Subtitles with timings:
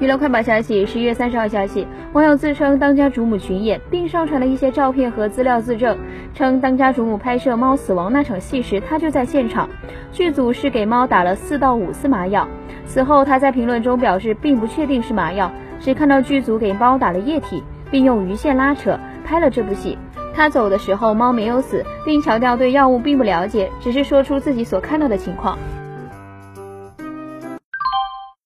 [0.00, 1.86] 娱乐快报消息十一月三十号消息。
[2.14, 5.98] 网友自称当家主母群演并上传了一些照片和资料自证
[6.32, 9.68] 称当家主母拍摄猫死亡那场戏时他就在现场。
[10.10, 12.48] 剧组是给猫打了四到五次麻药。
[12.86, 19.98] 此后他在评论中表示并不确定是麻药只看到剧组给猫打了液体并用鱼线拉扯拍了这部戏。
[20.34, 25.58] 他走的时候猫没有死并强调对药物并不了解只是说出自己所看到的情况。